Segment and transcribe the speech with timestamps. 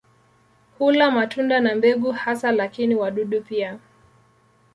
[0.79, 3.79] Hula matunda na mbegu hasa lakini wadudu pia.